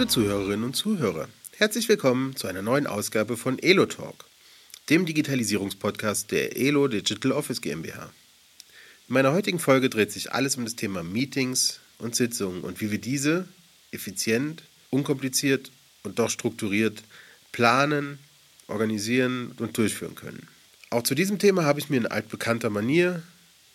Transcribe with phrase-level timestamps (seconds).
[0.00, 1.28] Liebe Zuhörerinnen und Zuhörer,
[1.58, 4.24] herzlich willkommen zu einer neuen Ausgabe von Elo Talk,
[4.88, 8.10] dem Digitalisierungspodcast der Elo Digital Office GmbH.
[9.08, 12.90] In meiner heutigen Folge dreht sich alles um das Thema Meetings und Sitzungen und wie
[12.90, 13.46] wir diese
[13.90, 15.70] effizient, unkompliziert
[16.02, 17.02] und doch strukturiert
[17.52, 18.20] planen,
[18.68, 20.48] organisieren und durchführen können.
[20.88, 23.22] Auch zu diesem Thema habe ich mir in altbekannter Manier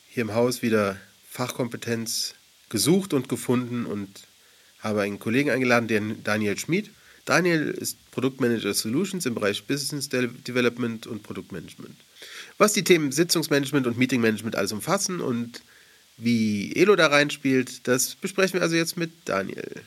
[0.09, 0.97] hier im Haus wieder
[1.29, 2.33] Fachkompetenz
[2.69, 4.24] gesucht und gefunden und
[4.85, 6.91] habe einen Kollegen eingeladen, den Daniel Schmid.
[7.25, 11.95] Daniel ist Produktmanager Solutions im Bereich Business Development und Produktmanagement.
[12.59, 15.63] Was die Themen Sitzungsmanagement und Meetingmanagement alles umfassen und
[16.17, 19.81] wie Elo da reinspielt, das besprechen wir also jetzt mit Daniel.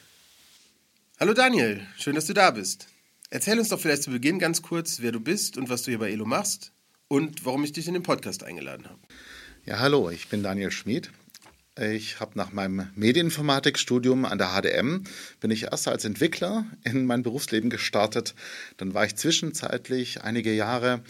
[1.20, 2.89] Hallo Daniel, schön, dass du da bist.
[3.30, 5.98] Erzähl uns doch vielleicht zu Beginn ganz kurz, wer du bist und was du hier
[5.98, 6.72] bei Elo machst
[7.06, 8.98] und warum ich dich in den Podcast eingeladen habe.
[9.65, 11.11] Ja, hallo, ich bin Daniel Schmid.
[11.81, 15.05] Ich habe nach meinem Medieninformatikstudium an der HDM
[15.39, 18.34] bin ich erst als Entwickler in mein Berufsleben gestartet.
[18.79, 21.05] Dann war ich zwischenzeitlich einige Jahre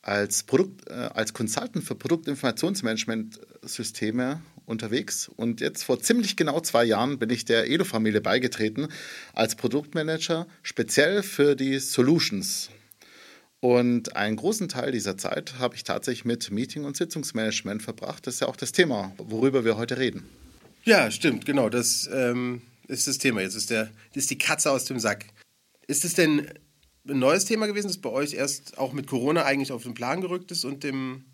[0.00, 5.28] als, Produkt, äh, als Consultant für Produktinformationsmanagementsysteme unterwegs.
[5.28, 8.88] Und jetzt vor ziemlich genau zwei Jahren bin ich der Edo-Familie beigetreten
[9.34, 12.70] als Produktmanager speziell für die Solutions
[13.62, 18.26] und einen großen Teil dieser Zeit habe ich tatsächlich mit Meeting- und Sitzungsmanagement verbracht.
[18.26, 20.24] Das ist ja auch das Thema, worüber wir heute reden.
[20.82, 21.68] Ja, stimmt, genau.
[21.68, 23.40] Das ähm, ist das Thema.
[23.40, 25.26] Jetzt ist, der, ist die Katze aus dem Sack.
[25.86, 26.50] Ist es denn
[27.08, 30.20] ein neues Thema gewesen, das bei euch erst auch mit Corona eigentlich auf den Plan
[30.20, 31.26] gerückt ist und dem,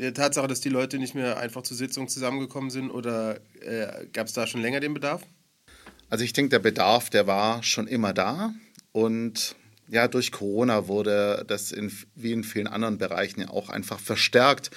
[0.00, 2.90] der Tatsache, dass die Leute nicht mehr einfach zur Sitzung zusammengekommen sind?
[2.90, 5.22] Oder äh, gab es da schon länger den Bedarf?
[6.10, 8.52] Also ich denke, der Bedarf, der war schon immer da.
[8.90, 9.54] Und
[9.90, 14.70] ja, durch Corona wurde das in, wie in vielen anderen Bereichen ja auch einfach verstärkt,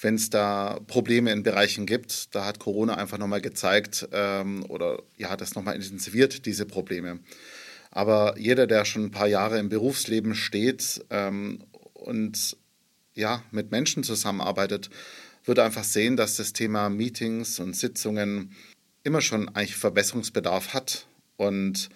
[0.00, 2.34] wenn es da Probleme in Bereichen gibt.
[2.34, 7.20] Da hat Corona einfach nochmal gezeigt ähm, oder ja, das nochmal intensiviert, diese Probleme.
[7.90, 11.64] Aber jeder, der schon ein paar Jahre im Berufsleben steht ähm,
[11.94, 12.56] und
[13.14, 14.90] ja, mit Menschen zusammenarbeitet,
[15.44, 18.52] würde einfach sehen, dass das Thema Meetings und Sitzungen
[19.02, 21.88] immer schon eigentlich Verbesserungsbedarf hat und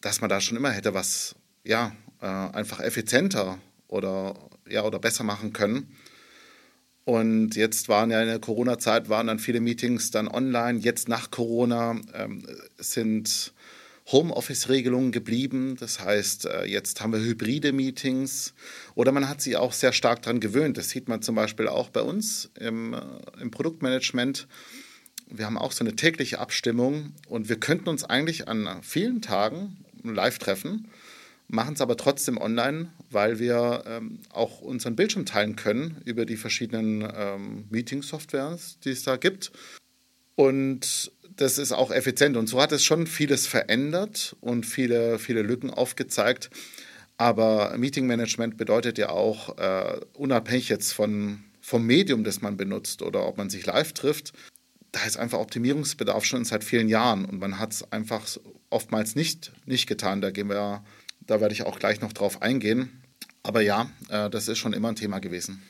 [0.00, 1.36] dass man da schon immer hätte was
[1.66, 4.34] ja, äh, einfach effizienter oder,
[4.68, 5.96] ja, oder besser machen können.
[7.04, 10.80] Und jetzt waren ja in der Corona-Zeit, waren dann viele Meetings dann online.
[10.80, 12.44] Jetzt nach Corona ähm,
[12.78, 13.52] sind
[14.10, 15.76] Homeoffice-Regelungen geblieben.
[15.78, 18.54] Das heißt, äh, jetzt haben wir hybride Meetings
[18.96, 20.78] oder man hat sich auch sehr stark daran gewöhnt.
[20.78, 23.00] Das sieht man zum Beispiel auch bei uns im, äh,
[23.40, 24.48] im Produktmanagement.
[25.28, 29.84] Wir haben auch so eine tägliche Abstimmung und wir könnten uns eigentlich an vielen Tagen
[30.02, 30.88] live treffen
[31.48, 36.36] machen es aber trotzdem online, weil wir ähm, auch unseren Bildschirm teilen können über die
[36.36, 39.52] verschiedenen ähm, Meeting-Softwares, die es da gibt.
[40.34, 42.36] Und das ist auch effizient.
[42.36, 46.50] Und so hat es schon vieles verändert und viele, viele Lücken aufgezeigt.
[47.18, 53.26] Aber Meeting-Management bedeutet ja auch, äh, unabhängig jetzt von, vom Medium, das man benutzt oder
[53.26, 54.32] ob man sich live trifft,
[54.92, 58.26] da ist einfach Optimierungsbedarf schon seit vielen Jahren und man hat es einfach
[58.70, 60.20] oftmals nicht, nicht getan.
[60.20, 60.84] Da gehen wir
[61.26, 63.02] da werde ich auch gleich noch drauf eingehen.
[63.42, 65.62] Aber ja, äh, das ist schon immer ein Thema gewesen.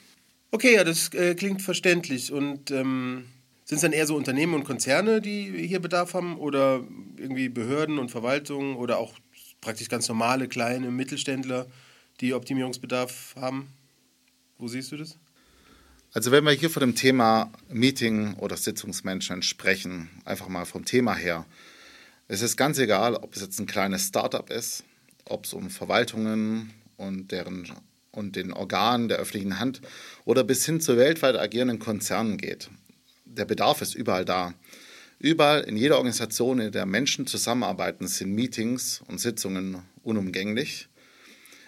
[0.50, 2.32] Okay, ja, das äh, klingt verständlich.
[2.32, 3.26] Und ähm,
[3.64, 6.38] sind es dann eher so Unternehmen und Konzerne, die hier Bedarf haben?
[6.38, 6.84] Oder
[7.16, 9.14] irgendwie Behörden und Verwaltungen oder auch
[9.60, 11.66] praktisch ganz normale, kleine Mittelständler,
[12.20, 13.68] die Optimierungsbedarf haben?
[14.58, 15.18] Wo siehst du das?
[16.12, 21.14] Also wenn wir hier von dem Thema Meeting oder Sitzungsmanagement sprechen, einfach mal vom Thema
[21.14, 21.44] her,
[22.28, 24.84] es ist ganz egal, ob es jetzt ein kleines Startup ist,
[25.26, 27.70] ob es um Verwaltungen und deren
[28.12, 29.82] und den Organen der öffentlichen Hand
[30.24, 32.70] oder bis hin zu weltweit agierenden Konzernen geht.
[33.24, 34.54] Der Bedarf ist überall da.
[35.18, 40.88] Überall in jeder Organisation, in der Menschen zusammenarbeiten, sind Meetings und Sitzungen unumgänglich.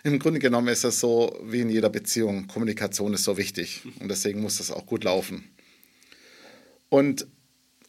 [0.05, 2.47] Im Grunde genommen ist das so wie in jeder Beziehung.
[2.47, 5.51] Kommunikation ist so wichtig und deswegen muss das auch gut laufen.
[6.89, 7.27] Und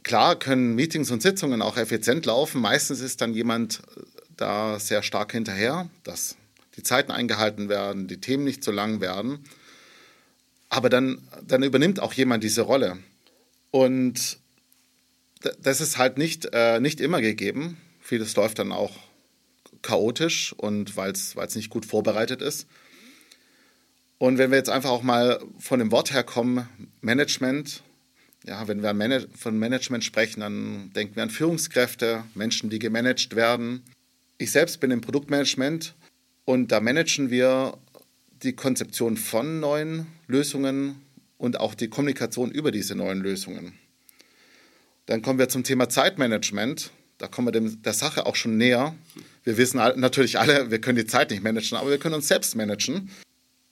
[0.04, 2.62] klar können Meetings und Sitzungen auch effizient laufen.
[2.62, 3.82] Meistens ist dann jemand
[4.42, 6.38] da sehr stark hinterher, dass
[6.78, 9.44] die Zeiten eingehalten werden, die Themen nicht zu lang werden.
[10.70, 12.98] Aber dann, dann übernimmt auch jemand diese Rolle.
[13.72, 14.40] Und
[15.62, 17.78] das ist halt nicht, äh, nicht immer gegeben.
[18.02, 18.96] Vieles läuft dann auch
[19.82, 22.68] chaotisch und weil es nicht gut vorbereitet ist.
[24.18, 26.68] Und wenn wir jetzt einfach auch mal von dem Wort her kommen,
[27.02, 27.82] Management,
[28.46, 33.84] ja, wenn wir von Management sprechen, dann denken wir an Führungskräfte, Menschen, die gemanagt werden.
[34.42, 35.96] Ich selbst bin im Produktmanagement
[36.46, 37.78] und da managen wir
[38.42, 40.96] die Konzeption von neuen Lösungen
[41.38, 43.74] und auch die Kommunikation über diese neuen Lösungen.
[45.08, 46.92] Dann kommen wir zum Thema Zeitmanagement.
[47.18, 48.96] Da kommen wir der Sache auch schon näher.
[49.44, 52.56] Wir wissen natürlich alle, wir können die Zeit nicht managen, aber wir können uns selbst
[52.56, 53.10] managen.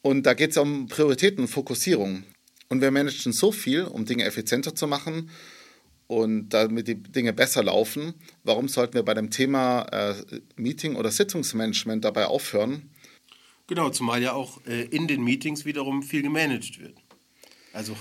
[0.01, 2.23] Und da geht es um Prioritäten und Fokussierung.
[2.67, 5.29] Und wir managen so viel, um Dinge effizienter zu machen
[6.07, 8.13] und damit die Dinge besser laufen.
[8.43, 10.15] Warum sollten wir bei dem Thema äh,
[10.55, 12.89] Meeting- oder Sitzungsmanagement dabei aufhören?
[13.67, 16.95] Genau, zumal ja auch äh, in den Meetings wiederum viel gemanagt wird.
[17.73, 17.95] Also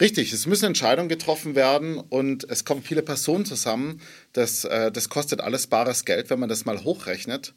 [0.00, 4.00] Richtig, es müssen Entscheidungen getroffen werden und es kommen viele Personen zusammen.
[4.32, 7.52] Das, äh, das kostet alles bares Geld, wenn man das mal hochrechnet.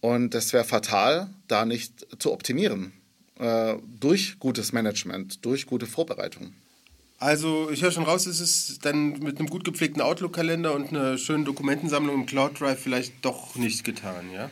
[0.00, 2.94] Und das wäre fatal, da nicht zu optimieren.
[3.38, 6.54] Äh, durch gutes Management, durch gute Vorbereitung.
[7.20, 11.18] Also ich höre schon raus, es ist dann mit einem gut gepflegten Outlook-Kalender und einer
[11.18, 14.50] schönen Dokumentensammlung im Cloud Drive vielleicht doch nicht getan, ja?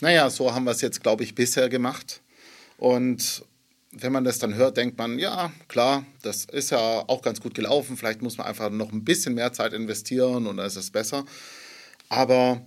[0.00, 2.22] Naja, so haben wir es jetzt, glaube ich, bisher gemacht.
[2.78, 3.44] Und
[3.90, 7.54] wenn man das dann hört, denkt man, ja, klar, das ist ja auch ganz gut
[7.54, 7.98] gelaufen.
[7.98, 11.26] Vielleicht muss man einfach noch ein bisschen mehr Zeit investieren und dann ist es besser.
[12.08, 12.64] Aber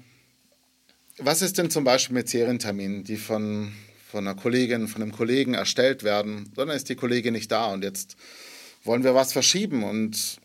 [1.17, 3.73] was ist denn zum Beispiel mit Serienterminen, die von,
[4.07, 6.53] von einer Kollegin, von einem Kollegen erstellt werden?
[6.55, 8.17] Dann ist die Kollegin nicht da und jetzt
[8.85, 10.39] wollen wir was verschieben und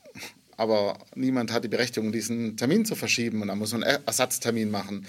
[0.56, 4.70] aber niemand hat die Berechtigung, diesen Termin zu verschieben und dann muss man einen Ersatztermin
[4.70, 5.06] machen.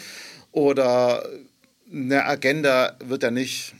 [0.53, 1.27] Oder
[1.91, 3.73] eine Agenda wird ja nicht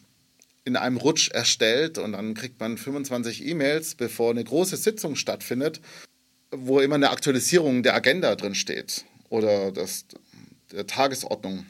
[0.65, 5.79] in einem Rutsch erstellt und dann kriegt man 25 E-Mails, bevor eine große Sitzung stattfindet,
[6.51, 10.05] wo immer eine Aktualisierung der Agenda drin steht oder das,
[10.71, 11.65] der Tagesordnung.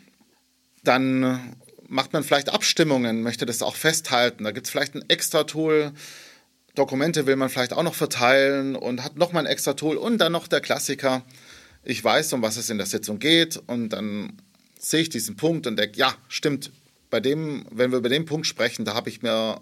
[0.84, 1.56] Dann
[1.88, 4.46] macht man vielleicht Abstimmungen, möchte das auch festhalten.
[4.46, 5.92] Da gibt es vielleicht ein extra Tool.
[6.76, 10.32] Dokumente will man vielleicht auch noch verteilen und hat nochmal ein extra Tool und dann
[10.32, 11.24] noch der Klassiker.
[11.84, 14.42] Ich weiß, um was es in der Sitzung geht und dann
[14.80, 16.72] sehe ich diesen Punkt und denke, ja, stimmt,
[17.10, 19.60] bei dem, wenn wir über den Punkt sprechen, da habe ich mir,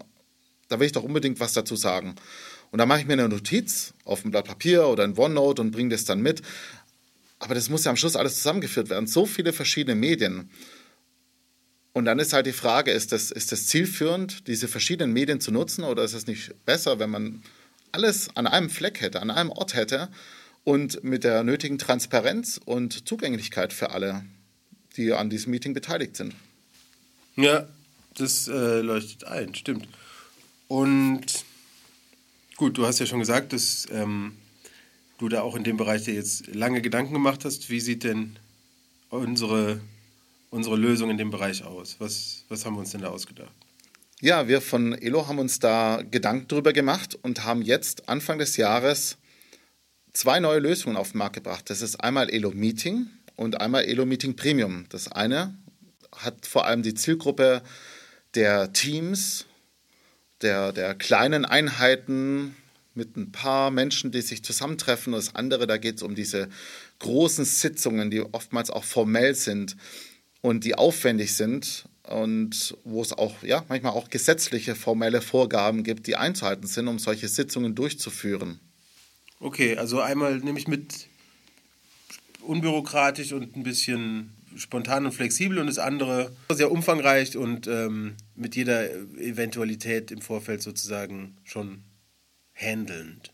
[0.69, 2.15] da will ich doch unbedingt was dazu sagen.
[2.71, 5.71] Und da mache ich mir eine Notiz auf ein Blatt Papier oder ein OneNote und
[5.71, 6.41] bringe das dann mit.
[7.39, 9.07] Aber das muss ja am Schluss alles zusammengeführt werden.
[9.07, 10.51] So viele verschiedene Medien.
[11.93, 15.51] Und dann ist halt die Frage, ist das, ist das zielführend, diese verschiedenen Medien zu
[15.51, 17.43] nutzen oder ist es nicht besser, wenn man
[17.91, 20.09] alles an einem Fleck hätte, an einem Ort hätte
[20.63, 24.23] und mit der nötigen Transparenz und Zugänglichkeit für alle,
[24.97, 26.35] die an diesem Meeting beteiligt sind?
[27.35, 27.67] Ja,
[28.15, 29.87] das äh, leuchtet ein, stimmt.
[30.67, 31.25] Und
[32.57, 34.37] gut, du hast ja schon gesagt, dass ähm,
[35.17, 37.69] du da auch in dem Bereich dir jetzt lange Gedanken gemacht hast.
[37.69, 38.37] Wie sieht denn
[39.09, 39.79] unsere,
[40.49, 41.95] unsere Lösung in dem Bereich aus?
[41.99, 43.53] Was, was haben wir uns denn da ausgedacht?
[44.21, 48.57] Ja, wir von Elo haben uns da Gedanken drüber gemacht und haben jetzt Anfang des
[48.57, 49.17] Jahres
[50.11, 51.69] zwei neue Lösungen auf den Markt gebracht.
[51.69, 54.85] Das ist einmal Elo Meeting und einmal Elo Meeting Premium.
[54.89, 55.57] Das eine
[56.13, 57.61] hat vor allem die Zielgruppe
[58.35, 59.45] der Teams,
[60.41, 62.55] der, der kleinen Einheiten
[62.93, 65.13] mit ein paar Menschen, die sich zusammentreffen.
[65.13, 66.49] Das andere, da geht es um diese
[66.99, 69.77] großen Sitzungen, die oftmals auch formell sind
[70.41, 76.07] und die aufwendig sind und wo es auch ja manchmal auch gesetzliche formelle Vorgaben gibt,
[76.07, 78.59] die einzuhalten sind, um solche Sitzungen durchzuführen.
[79.39, 81.07] Okay, also einmal nehme ich mit
[82.41, 88.55] unbürokratisch und ein bisschen spontan und flexibel und das andere sehr umfangreich und ähm, mit
[88.55, 91.83] jeder Eventualität im Vorfeld sozusagen schon
[92.53, 93.31] handelnd.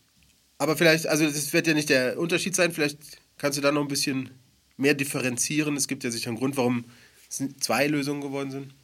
[0.58, 2.98] Aber vielleicht, also das wird ja nicht der Unterschied sein, vielleicht
[3.38, 4.30] kannst du da noch ein bisschen
[4.76, 5.76] mehr differenzieren.
[5.76, 6.84] Es gibt ja sicher einen Grund, warum
[7.28, 8.74] es zwei Lösungen geworden sind.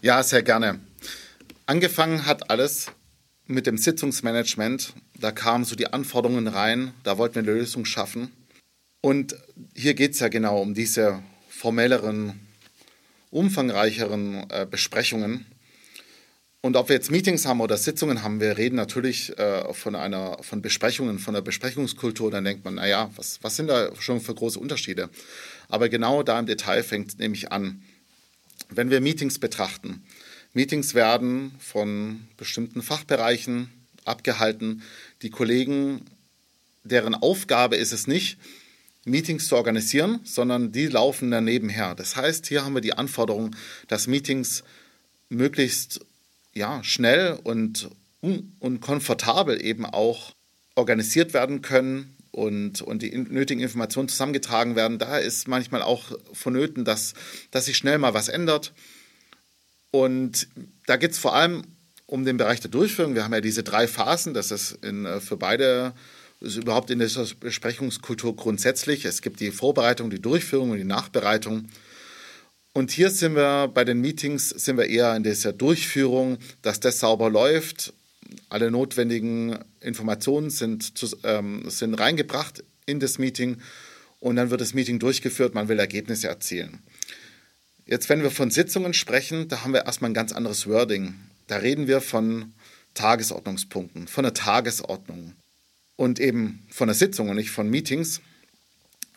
[0.00, 0.80] Ja, sehr gerne.
[1.66, 2.88] Angefangen hat alles
[3.46, 4.92] mit dem Sitzungsmanagement.
[5.18, 8.32] Da kamen so die Anforderungen rein, da wollten wir eine Lösung schaffen.
[9.00, 9.36] Und
[9.74, 12.40] hier geht es ja genau um diese formelleren,
[13.30, 15.46] umfangreicheren äh, Besprechungen.
[16.64, 20.42] Und ob wir jetzt Meetings haben oder Sitzungen haben, wir reden natürlich äh, von einer
[20.42, 24.34] von Besprechungen, von der Besprechungskultur, dann denkt man, naja, was, was sind da schon für
[24.34, 25.10] große Unterschiede?
[25.68, 27.82] Aber genau da im Detail fängt es nämlich an.
[28.70, 30.06] Wenn wir Meetings betrachten,
[30.54, 33.68] Meetings werden von bestimmten Fachbereichen
[34.06, 34.82] abgehalten.
[35.20, 36.00] Die Kollegen,
[36.82, 38.38] deren Aufgabe ist es nicht,
[39.04, 41.94] Meetings zu organisieren, sondern die laufen dann nebenher.
[41.94, 43.54] Das heißt, hier haben wir die Anforderung,
[43.86, 44.64] dass Meetings
[45.28, 46.00] möglichst
[46.54, 50.32] ja, schnell und, und komfortabel eben auch
[50.74, 54.98] organisiert werden können und, und die nötigen Informationen zusammengetragen werden.
[54.98, 57.14] Da ist manchmal auch vonnöten, dass,
[57.50, 58.72] dass sich schnell mal was ändert.
[59.90, 60.48] Und
[60.86, 61.62] da geht es vor allem
[62.06, 63.14] um den Bereich der Durchführung.
[63.14, 65.94] Wir haben ja diese drei Phasen, das ist in, äh, für beide
[66.40, 67.08] ist überhaupt in der
[67.40, 69.04] Besprechungskultur grundsätzlich.
[69.04, 71.68] Es gibt die Vorbereitung, die Durchführung und die Nachbereitung.
[72.76, 76.98] Und hier sind wir bei den Meetings sind wir eher in dieser Durchführung, dass das
[76.98, 77.94] sauber läuft.
[78.48, 83.58] Alle notwendigen Informationen sind, ähm, sind reingebracht in das Meeting
[84.18, 85.54] und dann wird das Meeting durchgeführt.
[85.54, 86.80] Man will Ergebnisse erzielen.
[87.86, 91.14] Jetzt, wenn wir von Sitzungen sprechen, da haben wir erstmal ein ganz anderes Wording.
[91.46, 92.54] Da reden wir von
[92.94, 95.34] Tagesordnungspunkten, von der Tagesordnung
[95.94, 98.20] und eben von der Sitzung und nicht von Meetings.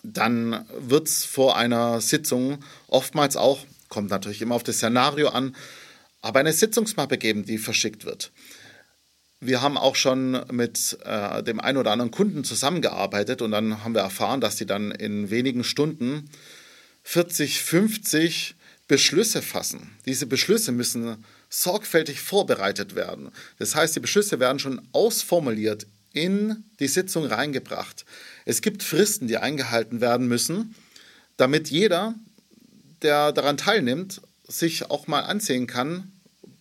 [0.04, 5.56] Dann wird es vor einer Sitzung oftmals auch, kommt natürlich immer auf das Szenario an,
[6.22, 8.32] aber eine Sitzungsmappe geben, die verschickt wird.
[9.39, 13.94] Wir haben auch schon mit äh, dem einen oder anderen Kunden zusammengearbeitet und dann haben
[13.94, 16.30] wir erfahren, dass sie dann in wenigen Stunden
[17.04, 18.56] 40, 50
[18.88, 19.92] Beschlüsse fassen.
[20.06, 23.32] Diese Beschlüsse müssen sorgfältig vorbereitet werden.
[23.60, 25.86] Das heißt, die Beschlüsse werden schon ausformuliert
[26.18, 28.06] in die Sitzung reingebracht.
[28.46, 30.76] Es gibt Fristen, die eingehalten werden müssen,
[31.38, 32.16] damit jeder,
[33.02, 36.12] der daran teilnimmt, sich auch mal ansehen kann,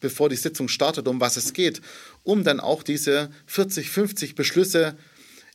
[0.01, 1.81] bevor die Sitzung startet, um was es geht,
[2.23, 4.97] um dann auch diese 40, 50 Beschlüsse,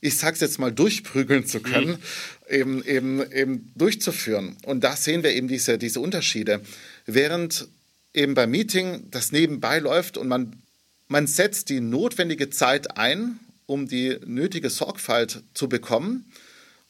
[0.00, 2.54] ich sag's jetzt mal, durchprügeln zu können, mhm.
[2.54, 4.56] eben, eben, eben durchzuführen.
[4.64, 6.60] Und da sehen wir eben diese, diese Unterschiede.
[7.06, 7.68] Während
[8.14, 10.62] eben beim Meeting das nebenbei läuft und man,
[11.08, 13.38] man setzt die notwendige Zeit ein,
[13.72, 16.30] um die nötige Sorgfalt zu bekommen.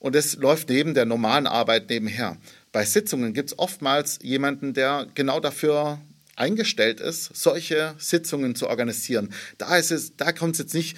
[0.00, 2.36] Und es läuft neben der normalen Arbeit nebenher.
[2.72, 6.00] Bei Sitzungen gibt es oftmals jemanden, der genau dafür
[6.34, 9.32] eingestellt ist, solche Sitzungen zu organisieren.
[9.58, 9.80] Da,
[10.16, 10.96] da kommt es jetzt nicht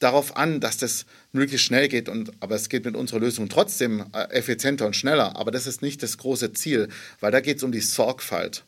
[0.00, 4.04] darauf an, dass das möglichst schnell geht, und, aber es geht mit unserer Lösung trotzdem
[4.12, 5.36] äh, effizienter und schneller.
[5.36, 6.88] Aber das ist nicht das große Ziel,
[7.20, 8.64] weil da geht es um die Sorgfalt.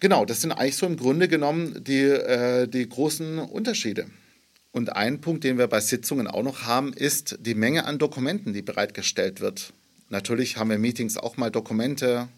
[0.00, 4.06] Genau, das sind eigentlich so im Grunde genommen die, äh, die großen Unterschiede.
[4.72, 8.52] Und ein Punkt, den wir bei Sitzungen auch noch haben, ist die Menge an Dokumenten,
[8.52, 9.72] die bereitgestellt wird.
[10.08, 12.28] Natürlich haben wir Meetings auch mal Dokumente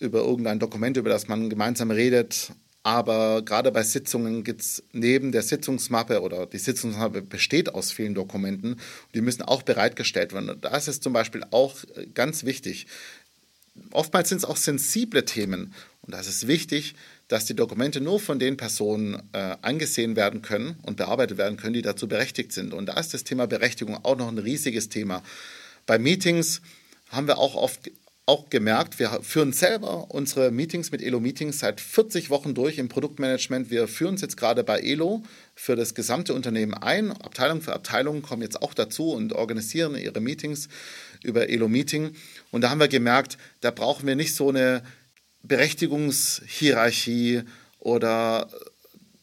[0.00, 2.52] über irgendein Dokument, über das man gemeinsam redet.
[2.82, 8.14] Aber gerade bei Sitzungen gibt es neben der Sitzungsmappe oder die Sitzungsmappe besteht aus vielen
[8.14, 8.80] Dokumenten,
[9.14, 10.50] die müssen auch bereitgestellt werden.
[10.50, 11.76] Und das ist zum Beispiel auch
[12.14, 12.88] ganz wichtig.
[13.92, 16.94] Oftmals sind es auch sensible Themen und da ist wichtig,
[17.32, 21.72] dass die Dokumente nur von den Personen äh, angesehen werden können und bearbeitet werden können,
[21.72, 22.74] die dazu berechtigt sind.
[22.74, 25.22] Und da ist das Thema Berechtigung auch noch ein riesiges Thema.
[25.86, 26.60] Bei Meetings
[27.08, 27.90] haben wir auch oft
[28.26, 32.90] auch gemerkt, wir führen selber unsere Meetings mit Elo Meetings seit 40 Wochen durch im
[32.90, 33.70] Produktmanagement.
[33.70, 35.24] Wir führen es jetzt gerade bei Elo
[35.54, 37.12] für das gesamte Unternehmen ein.
[37.12, 40.68] Abteilung für Abteilung kommen jetzt auch dazu und organisieren ihre Meetings
[41.22, 42.12] über Elo Meeting.
[42.50, 44.82] Und da haben wir gemerkt, da brauchen wir nicht so eine
[45.42, 47.42] Berechtigungshierarchie
[47.78, 48.48] oder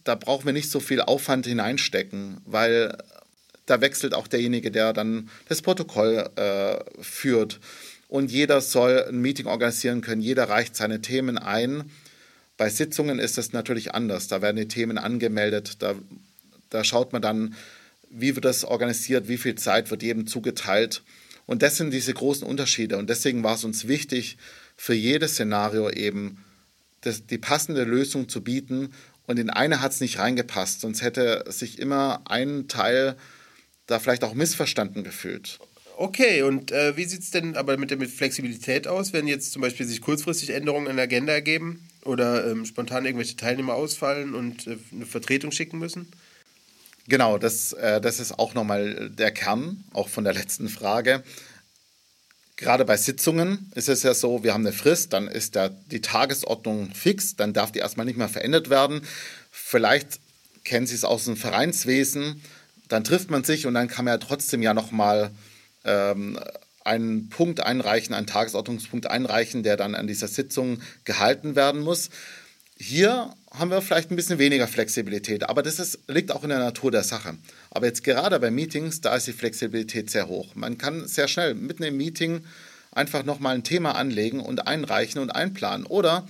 [0.04, 2.98] da brauchen wir nicht so viel Aufwand hineinstecken, weil
[3.66, 7.60] da wechselt auch derjenige, der dann das Protokoll äh, führt.
[8.08, 11.92] Und jeder soll ein Meeting organisieren können, jeder reicht seine Themen ein.
[12.58, 14.28] Bei Sitzungen ist das natürlich anders.
[14.28, 15.96] Da werden die Themen angemeldet, da,
[16.70, 17.56] da schaut man dann,
[18.10, 21.04] wie wird das organisiert, wie viel Zeit wird jedem zugeteilt.
[21.46, 22.98] Und das sind diese großen Unterschiede.
[22.98, 24.38] Und deswegen war es uns wichtig,
[24.80, 26.38] für jedes Szenario eben
[27.02, 28.94] das, die passende Lösung zu bieten.
[29.28, 33.18] Und in eine hat es nicht reingepasst, sonst hätte sich immer ein Teil
[33.88, 35.60] da vielleicht auch missverstanden gefühlt.
[35.98, 39.62] Okay, und äh, wie sieht es denn aber mit der Flexibilität aus, wenn jetzt zum
[39.62, 44.66] Beispiel sich kurzfristig Änderungen in der Agenda ergeben oder ähm, spontan irgendwelche Teilnehmer ausfallen und
[44.66, 46.10] äh, eine Vertretung schicken müssen?
[47.10, 51.22] Genau, das, äh, das ist auch nochmal der Kern, auch von der letzten Frage.
[52.60, 56.02] Gerade bei Sitzungen ist es ja so, wir haben eine Frist, dann ist da die
[56.02, 59.00] Tagesordnung fix, dann darf die erstmal nicht mehr verändert werden.
[59.50, 60.20] Vielleicht
[60.66, 62.44] kennen Sie es aus dem Vereinswesen,
[62.90, 65.32] dann trifft man sich und dann kann man ja trotzdem ja nochmal
[65.86, 66.38] ähm,
[66.84, 72.10] einen Punkt einreichen, einen Tagesordnungspunkt einreichen, der dann an dieser Sitzung gehalten werden muss.
[72.82, 76.60] Hier haben wir vielleicht ein bisschen weniger Flexibilität, aber das ist, liegt auch in der
[76.60, 77.38] Natur der Sache.
[77.72, 80.56] Aber jetzt gerade bei Meetings, da ist die Flexibilität sehr hoch.
[80.56, 82.46] Man kann sehr schnell mitten im Meeting
[82.92, 85.86] einfach nochmal ein Thema anlegen und einreichen und einplanen.
[85.86, 86.26] Oder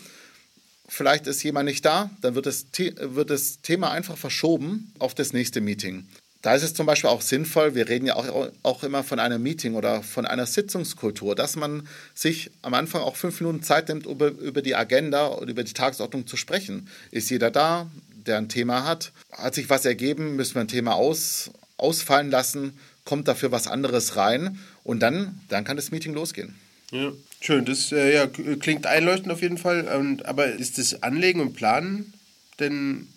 [0.88, 5.34] vielleicht ist jemand nicht da, dann wird das, wird das Thema einfach verschoben auf das
[5.34, 6.08] nächste Meeting.
[6.42, 9.44] Da ist es zum Beispiel auch sinnvoll, wir reden ja auch, auch immer von einem
[9.44, 14.06] Meeting oder von einer Sitzungskultur, dass man sich am Anfang auch fünf Minuten Zeit nimmt,
[14.06, 16.88] über, über die Agenda und über die Tagesordnung zu sprechen.
[17.12, 17.90] Ist jeder da,
[18.26, 19.12] der ein Thema hat?
[19.34, 20.38] Hat sich was ergeben?
[20.38, 22.80] Müssen wir ein Thema aus, ausfallen lassen?
[23.04, 24.60] Kommt dafür was anderes rein?
[24.86, 26.56] Und dann, dann kann das Meeting losgehen.
[26.92, 27.66] Ja, schön.
[27.66, 29.88] Das äh, ja, klingt einleuchtend auf jeden Fall.
[29.88, 32.14] Und, aber ist das Anlegen und Planen
[32.60, 33.08] denn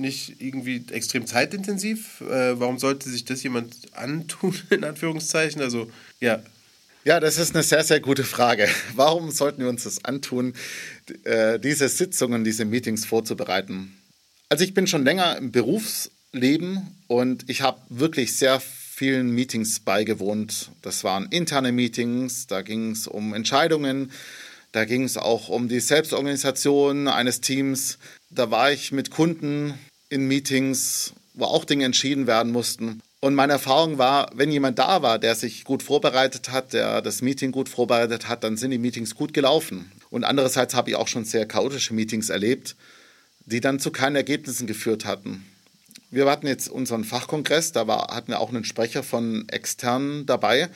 [0.00, 2.20] nicht irgendwie extrem zeitintensiv?
[2.22, 5.60] Äh, warum sollte sich das jemand antun, in Anführungszeichen?
[5.62, 5.90] Also,
[6.20, 6.42] ja.
[7.04, 8.68] Ja, das ist eine sehr, sehr gute Frage.
[8.94, 10.52] Warum sollten wir uns das antun,
[11.24, 13.96] äh, diese Sitzungen, diese Meetings vorzubereiten?
[14.50, 20.72] Also ich bin schon länger im Berufsleben und ich habe wirklich sehr vielen Meetings beigewohnt.
[20.82, 24.10] Das waren interne Meetings, da ging es um Entscheidungen,
[24.72, 27.98] Da ging es auch um die Selbstorganisation eines Teams.
[28.30, 29.74] Da war ich mit Kunden
[30.10, 33.00] in Meetings, wo auch Dinge entschieden werden mussten.
[33.20, 37.22] Und meine Erfahrung war, wenn jemand da war, der sich gut vorbereitet hat, der das
[37.22, 39.92] Meeting gut vorbereitet hat, dann sind die Meetings gut gelaufen.
[40.10, 42.76] Und andererseits habe ich auch schon sehr chaotische Meetings erlebt,
[43.46, 45.46] die dann zu keinen Ergebnissen geführt hatten.
[46.10, 50.68] Wir hatten jetzt unseren Fachkongress, da war, hatten wir auch einen Sprecher von externen dabei,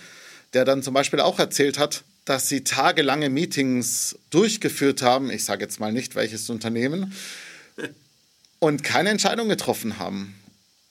[0.53, 5.63] der dann zum Beispiel auch erzählt hat, dass sie tagelange Meetings durchgeführt haben, ich sage
[5.63, 7.13] jetzt mal nicht welches Unternehmen,
[8.65, 10.35] und keine Entscheidung getroffen haben.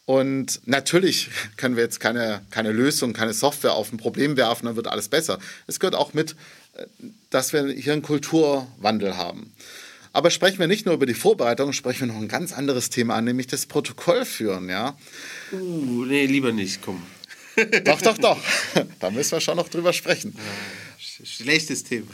[0.05, 4.75] Und natürlich können wir jetzt keine, keine Lösung, keine Software auf ein Problem werfen, dann
[4.75, 5.39] wird alles besser.
[5.65, 6.35] Es gehört auch mit,
[6.73, 6.85] äh,
[7.31, 9.53] dass wir hier einen Kulturwandel haben.
[10.11, 13.15] Aber sprechen wir nicht nur über die Vorbereitung, sprechen wir noch ein ganz anderes Thema
[13.15, 14.95] an, nämlich das Protokoll führen, ja?
[15.51, 17.01] Uh, nee, lieber nicht, komm.
[17.85, 18.37] doch, doch, doch.
[18.99, 20.37] Da müssen wir schon noch drüber sprechen.
[20.99, 22.11] Schlechtes Thema.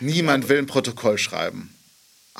[0.00, 1.72] Niemand will ein Protokoll schreiben.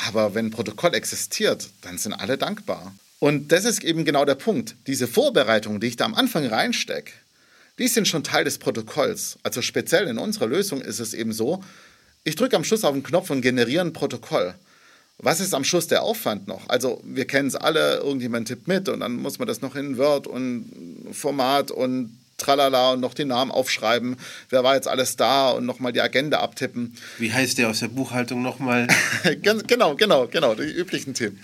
[0.08, 2.94] Aber wenn ein Protokoll existiert, dann sind alle dankbar.
[3.18, 4.76] Und das ist eben genau der Punkt.
[4.86, 7.12] Diese Vorbereitungen, die ich da am Anfang reinstecke,
[7.78, 9.38] die sind schon Teil des Protokolls.
[9.42, 11.62] Also speziell in unserer Lösung ist es eben so,
[12.24, 14.54] ich drücke am Schluss auf den Knopf und generiere ein Protokoll.
[15.18, 16.68] Was ist am Schluss der Aufwand noch?
[16.68, 19.98] Also wir kennen es alle, irgendjemand tippt mit und dann muss man das noch in
[19.98, 24.16] Word und Format und tralala und noch den Namen aufschreiben.
[24.48, 26.96] Wer war jetzt alles da und nochmal die Agenda abtippen.
[27.18, 28.88] Wie heißt der aus der Buchhaltung nochmal?
[29.42, 31.42] genau, genau, genau, die üblichen Themen.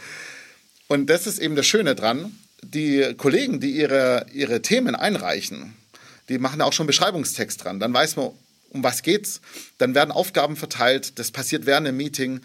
[0.89, 2.37] Und das ist eben das Schöne dran.
[2.63, 5.75] Die Kollegen, die ihre, ihre Themen einreichen,
[6.29, 7.81] die machen auch schon Beschreibungstext dran.
[7.81, 8.31] Dann weiß man,
[8.71, 9.41] um was geht's.
[9.79, 11.19] Dann werden Aufgaben verteilt.
[11.19, 12.41] Das passiert während einem Meeting.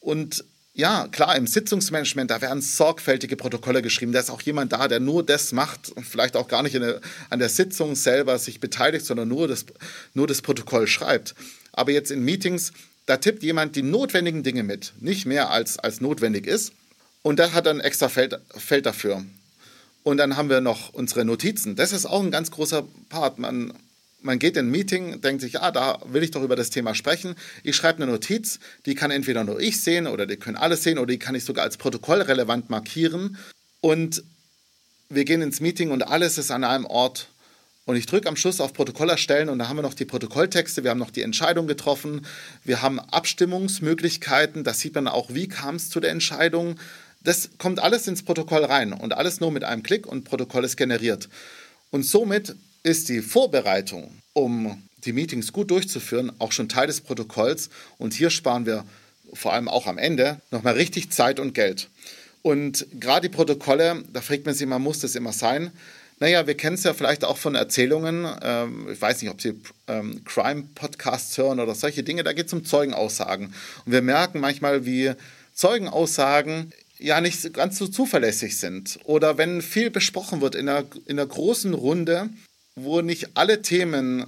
[0.00, 4.12] Und ja, klar, im Sitzungsmanagement, da werden sorgfältige Protokolle geschrieben.
[4.12, 7.00] Da ist auch jemand da, der nur das macht und vielleicht auch gar nicht der,
[7.28, 9.66] an der Sitzung selber sich beteiligt, sondern nur das,
[10.14, 11.34] nur das Protokoll schreibt.
[11.72, 12.72] Aber jetzt in Meetings,
[13.04, 16.72] da tippt jemand die notwendigen Dinge mit, nicht mehr als, als notwendig ist.
[17.20, 19.24] Und da hat ein extra Feld, Feld dafür.
[20.04, 21.76] Und dann haben wir noch unsere Notizen.
[21.76, 23.38] Das ist auch ein ganz großer Part.
[23.38, 23.74] Man,
[24.22, 26.94] man geht in ein Meeting, denkt sich, ja, da will ich doch über das Thema
[26.94, 27.34] sprechen.
[27.62, 30.98] Ich schreibe eine Notiz, die kann entweder nur ich sehen oder die können alle sehen
[30.98, 33.36] oder die kann ich sogar als protokollrelevant markieren.
[33.80, 34.22] Und
[35.08, 37.28] wir gehen ins Meeting und alles ist an einem Ort.
[37.84, 40.84] Und ich drücke am Schluss auf Protokoll erstellen und da haben wir noch die Protokolltexte,
[40.84, 42.24] wir haben noch die Entscheidung getroffen,
[42.62, 46.78] wir haben Abstimmungsmöglichkeiten, da sieht man auch, wie kam es zu der Entscheidung,
[47.24, 50.76] das kommt alles ins Protokoll rein und alles nur mit einem Klick und Protokoll ist
[50.76, 51.28] generiert.
[51.90, 57.70] Und somit ist die Vorbereitung, um die Meetings gut durchzuführen, auch schon Teil des Protokolls.
[57.98, 58.84] Und hier sparen wir
[59.32, 61.88] vor allem auch am Ende nochmal richtig Zeit und Geld.
[62.42, 65.70] Und gerade die Protokolle, da fragt man sich immer, muss das immer sein?
[66.18, 68.28] Naja, wir kennen es ja vielleicht auch von Erzählungen.
[68.42, 69.54] Ähm, ich weiß nicht, ob Sie
[69.88, 72.22] ähm, Crime-Podcasts hören oder solche Dinge.
[72.22, 73.52] Da geht es um Zeugenaussagen.
[73.84, 75.12] Und wir merken manchmal, wie
[75.54, 79.00] Zeugenaussagen ja nicht ganz so zuverlässig sind.
[79.04, 82.28] Oder wenn viel besprochen wird in einer, in einer großen Runde,
[82.74, 84.26] wo nicht alle Themen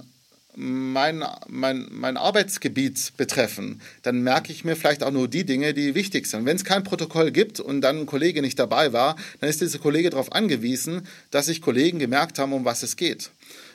[0.55, 5.95] mein, mein, mein Arbeitsgebiet betreffen, dann merke ich mir vielleicht auch nur die Dinge, die
[5.95, 6.45] wichtig sind.
[6.45, 9.79] Wenn es kein Protokoll gibt und dann ein Kollege nicht dabei war, dann ist dieser
[9.79, 13.31] Kollege darauf angewiesen, dass sich Kollegen gemerkt haben, um was es geht.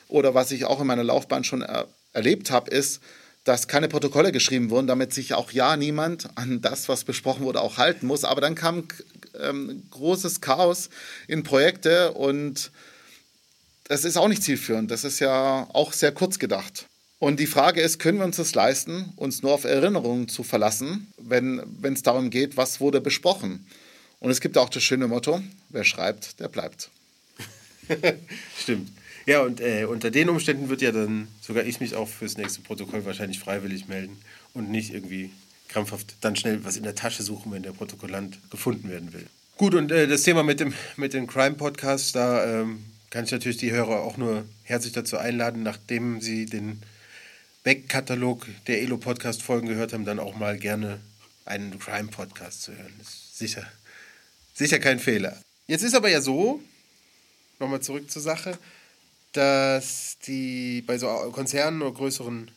[0.07, 2.99] Oder was ich auch in meiner Laufbahn schon er erlebt habe, ist,
[3.43, 7.61] dass keine Protokolle geschrieben wurden, damit sich auch ja niemand an das, was besprochen wurde,
[7.61, 8.23] auch halten muss.
[8.23, 8.87] Aber dann kam
[9.39, 10.89] ähm, großes Chaos
[11.27, 12.71] in Projekte und
[13.91, 14.89] das ist auch nicht zielführend.
[14.89, 16.87] Das ist ja auch sehr kurz gedacht.
[17.19, 21.11] Und die Frage ist, können wir uns das leisten, uns nur auf Erinnerungen zu verlassen,
[21.17, 23.67] wenn es darum geht, was wurde besprochen?
[24.21, 26.89] Und es gibt auch das schöne Motto, wer schreibt, der bleibt.
[28.57, 28.89] Stimmt.
[29.25, 32.61] Ja, und äh, unter den Umständen wird ja dann sogar ich mich auch fürs nächste
[32.61, 34.21] Protokoll wahrscheinlich freiwillig melden
[34.53, 35.31] und nicht irgendwie
[35.67, 39.27] krampfhaft dann schnell was in der Tasche suchen, wenn der Protokollant gefunden werden will.
[39.57, 43.57] Gut, und äh, das Thema mit dem, mit dem Crime-Podcast, da ähm, kann ich natürlich
[43.57, 46.81] die Hörer auch nur herzlich dazu einladen, nachdem sie den
[47.63, 50.99] Backkatalog der Elo-Podcast-Folgen gehört haben, dann auch mal gerne
[51.45, 52.93] einen Crime-Podcast zu hören.
[52.99, 53.67] Ist sicher,
[54.53, 55.37] sicher kein Fehler.
[55.67, 56.61] Jetzt ist aber ja so,
[57.59, 58.57] nochmal zurück zur Sache,
[59.33, 62.49] dass die bei so Konzernen oder größeren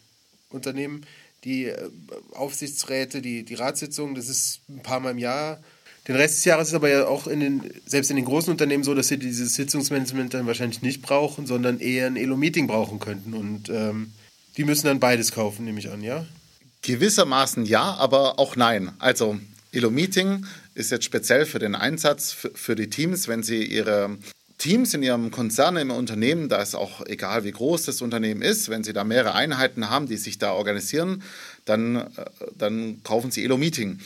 [0.51, 1.05] Unternehmen
[1.43, 1.91] die äh,
[2.33, 5.63] Aufsichtsräte, die, die Ratssitzungen, das ist ein paar Mal im Jahr.
[6.07, 8.85] Den Rest des Jahres ist aber ja auch in den, selbst in den großen Unternehmen
[8.85, 13.33] so, dass sie dieses Sitzungsmanagement dann wahrscheinlich nicht brauchen, sondern eher ein Elo-Meeting brauchen könnten.
[13.33, 14.13] Und ähm,
[14.57, 16.27] die müssen dann beides kaufen, nehme ich an, ja?
[16.83, 18.93] Gewissermaßen ja, aber auch nein.
[18.99, 19.39] Also
[19.73, 24.19] Elo-Meeting ist jetzt speziell für den Einsatz für, die Teams, wenn sie ihre
[24.59, 28.69] Teams in Ihrem Konzern, im Unternehmen, da ist auch egal, wie groß das Unternehmen ist,
[28.69, 31.23] wenn Sie da mehrere Einheiten haben, die sich da organisieren,
[31.65, 32.07] dann, äh,
[32.57, 33.99] dann kaufen Sie Elo Meeting.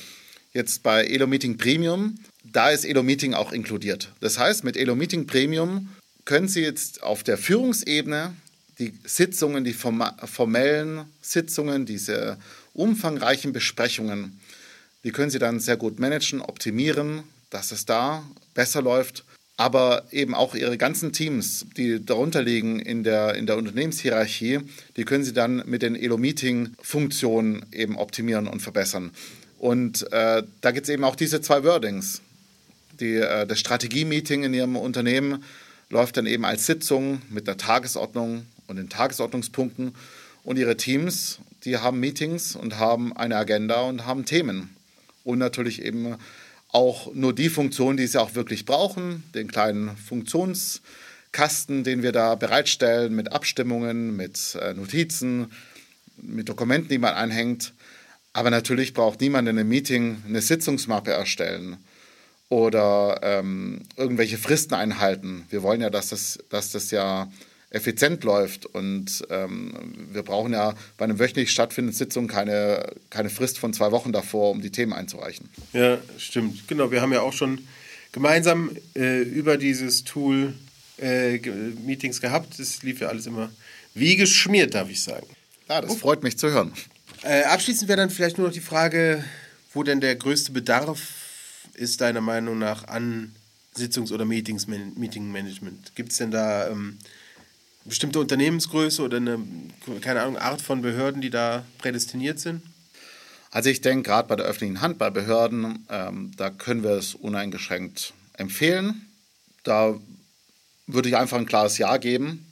[0.52, 4.12] Jetzt bei Elo Meeting Premium, da ist Elo Meeting auch inkludiert.
[4.20, 5.88] Das heißt, mit Elo Meeting Premium
[6.24, 8.34] können Sie jetzt auf der Führungsebene
[8.78, 12.38] die Sitzungen, die formellen Sitzungen, diese
[12.74, 14.40] umfangreichen Besprechungen,
[15.04, 19.24] die können Sie dann sehr gut managen, optimieren, dass es da besser läuft
[19.58, 24.60] aber eben auch ihre ganzen Teams, die darunter liegen in der, in der Unternehmenshierarchie,
[24.96, 29.10] die können sie dann mit den Elo-Meeting-Funktionen eben optimieren und verbessern.
[29.58, 32.22] Und äh, da gibt es eben auch diese zwei Wordings.
[33.00, 35.44] Die, äh, das Strategie-Meeting in ihrem Unternehmen
[35.90, 39.94] läuft dann eben als Sitzung mit der Tagesordnung und den Tagesordnungspunkten.
[40.44, 44.70] Und ihre Teams, die haben Meetings und haben eine Agenda und haben Themen.
[45.24, 46.16] Und natürlich eben
[46.70, 52.34] auch nur die Funktion, die sie auch wirklich brauchen, den kleinen Funktionskasten, den wir da
[52.34, 55.50] bereitstellen mit Abstimmungen, mit äh, Notizen,
[56.16, 57.72] mit Dokumenten, die man anhängt.
[58.38, 61.76] Aber natürlich braucht niemand in einem Meeting eine Sitzungsmappe erstellen
[62.48, 65.44] oder ähm, irgendwelche Fristen einhalten.
[65.50, 67.28] Wir wollen ja, dass das, dass das ja
[67.70, 68.64] effizient läuft.
[68.64, 69.72] Und ähm,
[70.12, 74.52] wir brauchen ja bei einer wöchentlich stattfindenden Sitzung keine, keine Frist von zwei Wochen davor,
[74.52, 75.48] um die Themen einzureichen.
[75.72, 76.68] Ja, stimmt.
[76.68, 77.66] Genau, wir haben ja auch schon
[78.12, 80.54] gemeinsam äh, über dieses Tool
[80.98, 81.38] äh,
[81.84, 82.60] Meetings gehabt.
[82.60, 83.50] Das lief ja alles immer
[83.94, 85.26] wie geschmiert, darf ich sagen.
[85.68, 85.96] Ja, das oh.
[85.96, 86.72] freut mich zu hören.
[87.28, 89.22] Äh, abschließend wäre dann vielleicht nur noch die Frage,
[89.74, 90.98] wo denn der größte Bedarf
[91.74, 93.34] ist, deiner Meinung nach, an
[93.76, 95.94] Sitzungs- oder Meeting-Management?
[95.94, 96.96] Gibt es denn da ähm,
[97.84, 99.40] bestimmte Unternehmensgröße oder eine,
[100.00, 102.62] keine Ahnung, Art von Behörden, die da prädestiniert sind?
[103.50, 107.14] Also ich denke, gerade bei der öffentlichen Hand, bei Behörden, ähm, da können wir es
[107.14, 109.06] uneingeschränkt empfehlen.
[109.64, 110.00] Da
[110.86, 112.47] würde ich einfach ein klares Ja geben.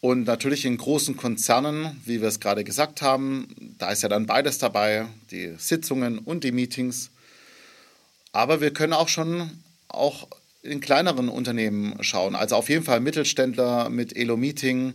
[0.00, 4.26] Und natürlich in großen Konzernen, wie wir es gerade gesagt haben, da ist ja dann
[4.26, 7.10] beides dabei, die Sitzungen und die Meetings.
[8.32, 9.50] Aber wir können auch schon
[9.88, 10.28] auch
[10.62, 12.34] in kleineren Unternehmen schauen.
[12.34, 14.94] Also auf jeden Fall Mittelständler mit Elo-Meeting,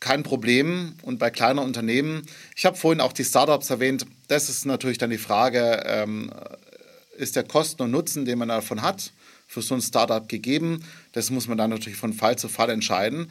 [0.00, 0.94] kein Problem.
[1.02, 5.10] Und bei kleineren Unternehmen, ich habe vorhin auch die Startups erwähnt, das ist natürlich dann
[5.10, 6.32] die Frage, ähm,
[7.16, 9.12] ist der Kosten und Nutzen, den man davon hat,
[9.46, 10.84] für so ein Startup gegeben?
[11.12, 13.30] Das muss man dann natürlich von Fall zu Fall entscheiden.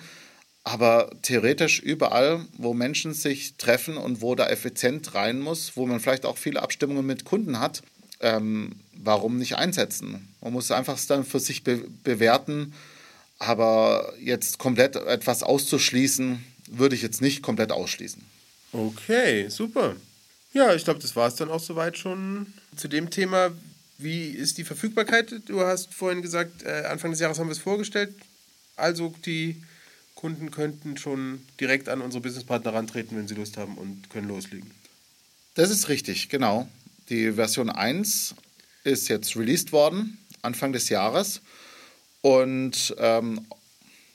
[0.63, 5.99] Aber theoretisch überall, wo Menschen sich treffen und wo da effizient rein muss, wo man
[5.99, 7.81] vielleicht auch viele Abstimmungen mit Kunden hat,
[8.19, 10.27] ähm, warum nicht einsetzen?
[10.41, 12.73] Man muss einfach dann für sich be bewerten,
[13.39, 18.21] aber jetzt komplett etwas auszuschließen, würde ich jetzt nicht komplett ausschließen.
[18.73, 19.95] Okay, super.
[20.53, 23.51] Ja, ich glaube, das war es dann auch soweit schon zu dem Thema.
[23.97, 25.33] Wie ist die Verfügbarkeit?
[25.45, 28.13] Du hast vorhin gesagt, äh, Anfang des Jahres haben wir es vorgestellt.
[28.75, 29.61] Also die
[30.19, 34.69] Kunden könnten schon direkt an unsere Businesspartner rantreten, wenn sie Lust haben und können loslegen.
[35.53, 36.67] Das ist richtig, genau.
[37.07, 38.35] Die Version 1
[38.83, 41.39] ist jetzt released worden, Anfang des Jahres.
[42.19, 43.47] Und ähm,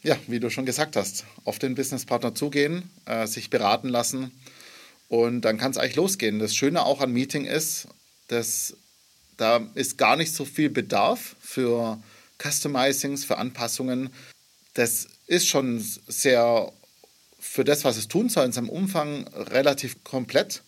[0.02, 4.30] ja, wie du schon gesagt hast, auf den Businesspartner zugehen, äh, sich beraten lassen
[5.08, 6.38] und dann kann es eigentlich losgehen.
[6.38, 7.88] Das Schöne auch an Meeting ist,
[8.28, 8.76] dass
[9.38, 11.98] da ist gar nicht so viel Bedarf für
[12.38, 14.10] Customizings, für Anpassungen.
[14.74, 16.72] Das ist schon sehr
[17.40, 20.62] für das, was es tun soll, in seinem Umfang relativ komplett.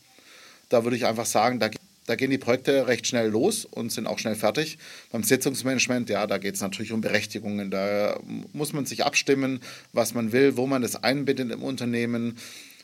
[0.69, 1.71] Da würde ich einfach sagen, da
[2.07, 4.79] da gehen die Projekte recht schnell los und sind auch schnell fertig.
[5.11, 7.71] Beim Sitzungsmanagement, ja, da geht es natürlich um Berechtigungen.
[7.71, 8.19] Da
[8.53, 9.61] muss man sich abstimmen,
[9.93, 12.39] was man will, wo man das einbindet im Unternehmen.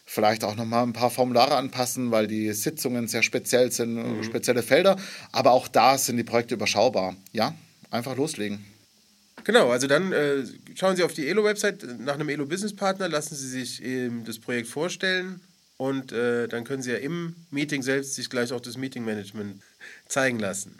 [0.04, 4.24] Vielleicht auch nochmal ein paar Formulare anpassen, weil die Sitzungen sehr speziell sind, mhm.
[4.24, 4.96] spezielle Felder.
[5.30, 7.14] Aber auch da sind die Projekte überschaubar.
[7.32, 7.54] Ja,
[7.90, 8.71] einfach loslegen.
[9.44, 13.82] Genau, also dann äh, schauen Sie auf die Elo-Website nach einem Elo-Business-Partner, lassen Sie sich
[13.84, 15.40] ähm, das Projekt vorstellen,
[15.82, 19.60] und äh, dann können Sie ja im Meeting selbst sich gleich auch das Meeting-Management
[20.06, 20.78] zeigen lassen.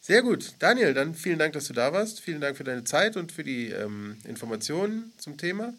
[0.00, 0.54] Sehr gut.
[0.58, 2.20] Daniel, dann vielen Dank, dass du da warst.
[2.20, 5.72] Vielen Dank für deine Zeit und für die ähm, Informationen zum Thema.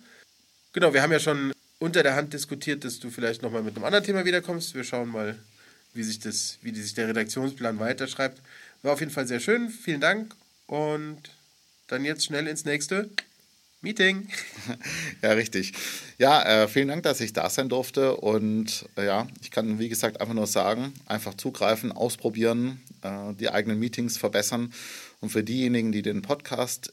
[0.72, 3.84] Genau, wir haben ja schon unter der Hand diskutiert, dass du vielleicht nochmal mit einem
[3.84, 4.74] anderen Thema wiederkommst.
[4.74, 5.36] Wir schauen mal,
[5.94, 8.42] wie sich, das, wie sich der Redaktionsplan weiterschreibt.
[8.84, 9.70] War auf jeden Fall sehr schön.
[9.70, 10.34] Vielen Dank
[10.68, 11.20] und
[11.92, 13.10] dann jetzt schnell ins nächste
[13.82, 14.28] Meeting.
[15.22, 15.74] Ja, richtig.
[16.18, 18.16] Ja, äh, vielen Dank, dass ich da sein durfte.
[18.16, 23.50] Und äh, ja, ich kann, wie gesagt, einfach nur sagen, einfach zugreifen, ausprobieren, äh, die
[23.52, 24.74] eigenen Meetings verbessern.
[25.20, 26.92] Und für diejenigen, die den Podcast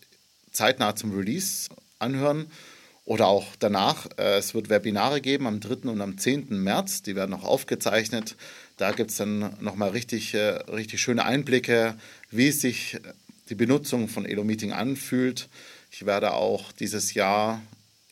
[0.52, 2.50] zeitnah zum Release anhören
[3.06, 5.88] oder auch danach, äh, es wird Webinare geben am 3.
[5.88, 6.48] und am 10.
[6.50, 7.02] März.
[7.02, 8.36] Die werden noch aufgezeichnet.
[8.76, 11.96] Da gibt es dann nochmal richtig, äh, richtig schöne Einblicke,
[12.30, 12.98] wie sich
[13.48, 15.48] die Benutzung von Elo Meeting anfühlt
[15.90, 17.62] Ich werde auch dieses Jahr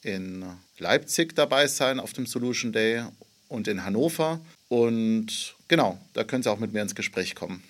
[0.03, 0.44] in
[0.79, 3.05] Leipzig dabei sein auf dem Solution Day
[3.49, 4.40] und in Hannover.
[4.68, 7.62] Und genau, da können Sie auch mit mir ins Gespräch kommen.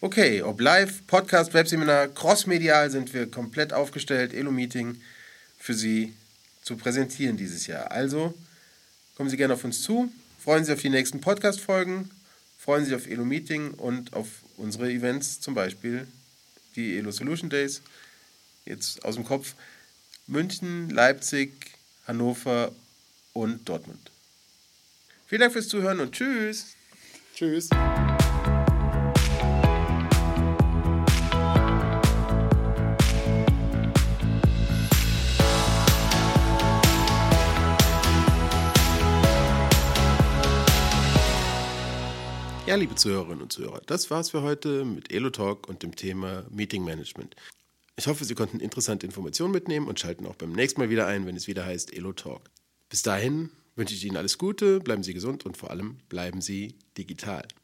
[0.00, 4.34] Okay, ob live, Podcast, Webseminar, crossmedial sind wir komplett aufgestellt.
[4.34, 5.00] Elo-Meeting
[5.58, 6.12] für Sie
[6.62, 7.90] zu präsentieren dieses Jahr.
[7.90, 8.34] Also
[9.16, 12.10] kommen Sie gerne auf uns zu, freuen Sie auf die nächsten Podcast-Folgen,
[12.58, 16.06] freuen Sie auf Elo-Meeting und auf unsere Events, zum Beispiel
[16.76, 17.82] die Elo Solution Days.
[18.64, 19.54] Jetzt aus dem Kopf
[20.26, 21.52] München, Leipzig,
[22.06, 22.72] Hannover
[23.32, 24.10] und Dortmund.
[25.26, 26.76] Vielen Dank fürs Zuhören und tschüss.
[27.34, 27.68] Tschüss.
[42.76, 47.34] Liebe Zuhörerinnen und Zuhörer, das war's für heute mit Elotalk und dem Thema Meeting Management.
[47.96, 51.24] Ich hoffe, Sie konnten interessante Informationen mitnehmen und schalten auch beim nächsten Mal wieder ein,
[51.24, 52.50] wenn es wieder heißt Elotalk.
[52.90, 56.74] Bis dahin wünsche ich Ihnen alles Gute, bleiben Sie gesund und vor allem bleiben Sie
[56.98, 57.48] digital.